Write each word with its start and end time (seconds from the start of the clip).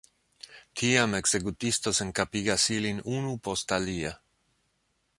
Tiam 0.79 1.13
ekzekutisto 1.17 1.95
senkapigas 1.99 2.67
ilin 2.79 3.05
unu 3.19 3.39
post 3.49 3.79
alia. 3.81 4.17